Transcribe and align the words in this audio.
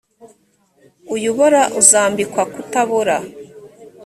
uyu 1.13 1.27
ubora 1.33 1.61
uzambikwa 1.79 2.43
kutabora 2.53 3.15